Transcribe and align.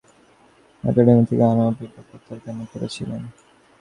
Academy 0.83 1.23
থেকে 1.29 1.43
আমার 1.45 1.71
paper 1.79 2.03
প্রত্যাহার 2.09 2.39
কেন 2.45 2.57
করেছিলেন? 2.71 3.21